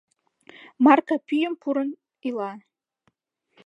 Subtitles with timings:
[0.83, 1.89] Марка пӱйым пурын
[2.27, 2.51] ила...